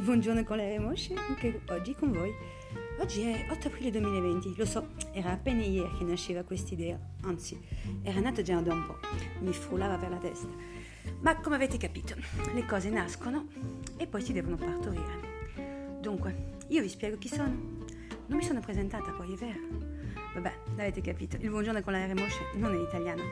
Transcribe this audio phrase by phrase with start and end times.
[0.00, 2.34] buongiorno con le Mosce, anche oggi con voi.
[2.98, 7.56] Oggi è 8 aprile 2020, lo so, era appena ieri che nasceva questa idea, anzi,
[8.02, 8.98] era nato già da un po',
[9.42, 10.48] mi frullava per la testa.
[11.20, 12.16] Ma come avete capito,
[12.52, 13.46] le cose nascono
[13.96, 16.00] e poi si devono partorire.
[16.00, 17.44] Dunque, io vi spiego chi sono.
[18.26, 19.60] Non mi sono presentata poi, è vero?
[20.34, 23.22] Vabbè, l'avete capito, il buongiorno con la Mosce non è italiana,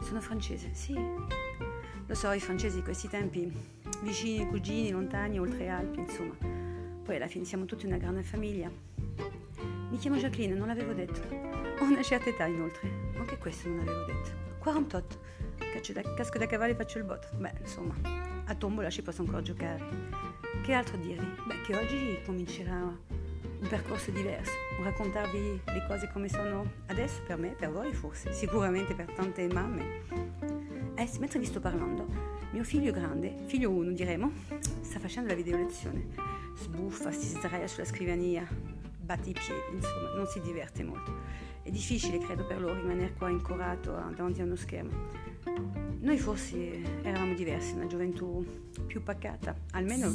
[0.00, 0.94] sono francese, sì.
[2.06, 6.34] Lo so, i francesi di questi tempi vicini, cugini, lontani, oltre Alpi, insomma.
[7.02, 8.70] Poi alla fine siamo tutti una grande famiglia.
[9.90, 11.20] Mi chiamo Jacqueline, non l'avevo detto.
[11.80, 14.30] Ho una certa età inoltre, anche questo non l'avevo detto.
[14.58, 15.18] 48.
[15.72, 17.28] Caccio da, casco da cavallo e faccio il botto.
[17.36, 17.94] Beh, insomma,
[18.46, 19.84] a tombola ci posso ancora giocare.
[20.62, 21.26] Che altro dirvi?
[21.46, 22.74] Beh, che oggi comincerà
[23.58, 24.52] un percorso diverso,
[24.82, 30.45] raccontarvi le cose come sono adesso per me, per voi forse, sicuramente per tante mamme
[30.96, 32.06] eh, mentre vi sto parlando,
[32.52, 34.32] mio figlio grande, figlio 1 diremo,
[34.80, 36.06] sta facendo la video lezione.
[36.56, 38.48] Sbuffa, si sdraia sulla scrivania,
[38.98, 41.14] batte i piedi, insomma, non si diverte molto.
[41.62, 45.34] È difficile, credo, per loro rimanere qua incorato davanti a uno schermo.
[46.00, 48.44] Noi forse eravamo diversi, una gioventù
[48.86, 50.10] più pacata, almeno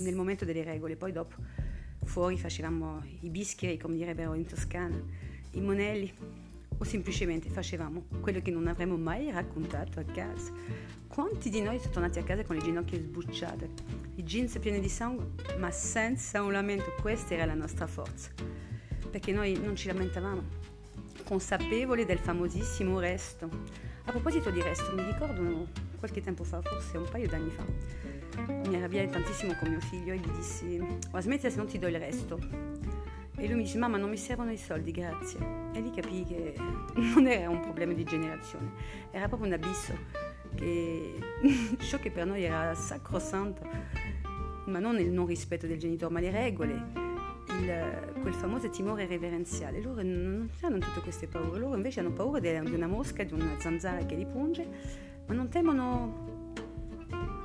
[0.00, 1.36] nel momento delle regole, poi dopo
[2.04, 5.00] fuori facevamo i bischeri, come direbbero in Toscana,
[5.52, 6.12] i monelli,
[6.78, 10.52] o semplicemente facevamo quello che non avremmo mai raccontato a casa.
[11.06, 13.68] Quanti di noi sono tornati a casa con le ginocchia sbucciate,
[14.16, 15.26] i jeans pieni di sangue,
[15.58, 18.30] ma senza un lamento, questa era la nostra forza,
[19.10, 20.42] perché noi non ci lamentavamo,
[21.24, 23.48] consapevoli del famosissimo resto.
[24.04, 27.64] A proposito di resto, mi ricordo qualche tempo fa, forse un paio d'anni fa,
[28.68, 30.78] mi arrabbiai tantissimo con mio figlio e gli dissi,
[31.10, 32.75] oh, smettila se non ti do il resto.
[33.38, 35.38] E lui mi dice, mamma non mi servono i soldi, grazie.
[35.72, 36.54] E lì capii che
[37.14, 38.70] non era un problema di generazione,
[39.10, 39.94] era proprio un abisso,
[40.54, 41.18] che
[41.78, 43.62] ciò che per noi era sacrosanto,
[44.66, 46.72] ma non il non rispetto del genitore, ma le regole,
[47.60, 49.82] il, quel famoso timore reverenziale.
[49.82, 53.54] Loro non hanno tutte queste paure, loro invece hanno paura di una mosca, di una
[53.58, 54.66] zanzara che li punge,
[55.26, 56.54] ma non temono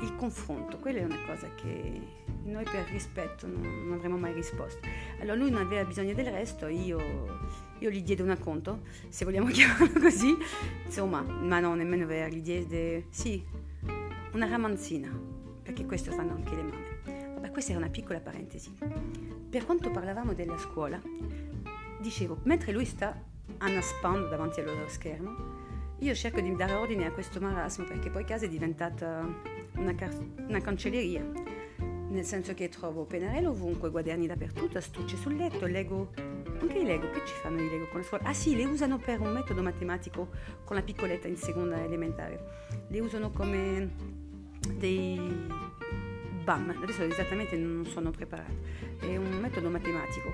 [0.00, 4.80] il confronto, quella è una cosa che noi per rispetto non, non avremmo mai risposto.
[5.20, 6.98] Allora lui non aveva bisogno del resto, io,
[7.78, 10.36] io gli diedi una conto, se vogliamo chiamarlo così,
[10.84, 13.44] insomma, ma no, nemmeno vero, gli diede, sì,
[14.32, 15.08] una ramanzina,
[15.62, 17.34] perché questo fanno anche le mamme.
[17.34, 18.72] Vabbè, questa era una piccola parentesi.
[19.48, 21.00] Per quanto parlavamo della scuola,
[22.00, 23.20] dicevo, mentre lui sta
[23.58, 25.64] annaspando davanti allo schermo,
[26.00, 29.26] io cerco di dare ordine a questo marasmo perché poi casa è diventata
[29.76, 31.24] una, car- una cancelleria,
[32.08, 36.12] nel senso che trovo pennarello ovunque, quaderni dappertutto, astucce sul letto, Lego,
[36.60, 38.24] anche i Lego, che ci fanno i Lego con la scuola?
[38.24, 40.28] Ah sì, le usano per un metodo matematico
[40.64, 43.90] con la piccoletta in seconda elementare, le usano come
[44.78, 45.18] dei
[46.44, 48.52] BAM, adesso esattamente non sono preparata,
[49.00, 50.32] è un metodo matematico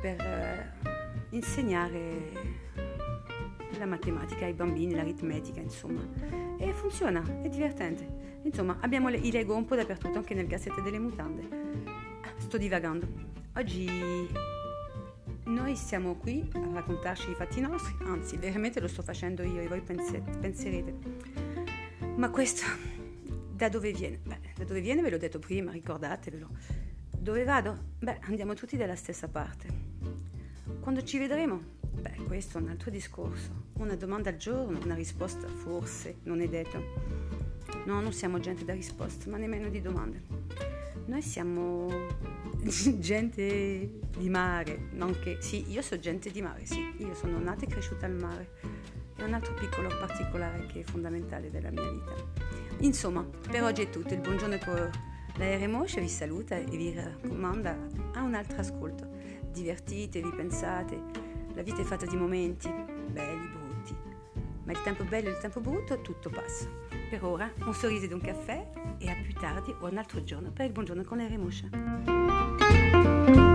[0.00, 0.72] per eh,
[1.30, 2.68] insegnare
[3.80, 6.06] la matematica ai bambini, l'aritmetica, insomma.
[6.58, 8.38] E funziona, è divertente.
[8.42, 11.48] Insomma, abbiamo le, i Lego un po' dappertutto, anche nel cassetto delle mutande.
[12.22, 13.08] Ah, sto divagando.
[13.56, 13.88] Oggi
[15.44, 19.66] noi siamo qui a raccontarci i fatti nostri, anzi, veramente lo sto facendo io e
[19.66, 20.94] voi pense, penserete.
[22.16, 22.64] Ma questo
[23.52, 24.20] da dove viene?
[24.22, 26.48] Beh, da dove viene ve l'ho detto prima, ricordatevelo.
[27.18, 27.76] Dove vado?
[27.98, 29.68] Beh, andiamo tutti dalla stessa parte.
[30.80, 33.68] Quando ci vedremo, Beh, questo è un altro discorso.
[33.74, 36.82] Una domanda al giorno, una risposta forse, non è detto.
[37.84, 40.22] No, non siamo gente da risposte, ma nemmeno di domande.
[41.06, 41.88] Noi siamo
[42.98, 45.38] gente di mare, nonché...
[45.40, 48.50] Sì, io sono gente di mare, sì, io sono nata e cresciuta al mare.
[49.16, 52.14] È un altro piccolo particolare che è fondamentale della mia vita.
[52.78, 54.14] Insomma, per oggi è tutto.
[54.14, 54.90] Il buongiorno con
[55.36, 57.76] la Moscia vi saluta e vi raccomanda
[58.14, 59.08] a un altro ascolto.
[59.52, 63.96] Divertitevi, pensate la vita è fatta di momenti belli, brutti,
[64.64, 66.68] ma il tempo bello e il tempo brutto tutto passa.
[67.10, 70.52] Per ora un sorriso ed un caffè e a più tardi o un altro giorno
[70.52, 73.49] per il buongiorno con le remusce.